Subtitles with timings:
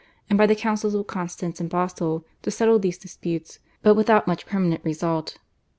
[0.31, 4.47] and by the Councils of Constance and Basle to settle these disputes, but without much
[4.47, 5.37] permanent result.